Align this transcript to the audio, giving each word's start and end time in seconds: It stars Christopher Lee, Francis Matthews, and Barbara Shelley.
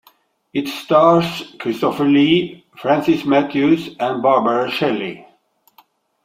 It 0.51 0.67
stars 0.67 1.53
Christopher 1.59 2.05
Lee, 2.05 2.65
Francis 2.75 3.23
Matthews, 3.23 3.95
and 3.99 4.23
Barbara 4.23 4.71
Shelley. 4.71 5.27